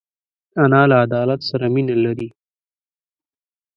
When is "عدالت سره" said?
1.03-1.65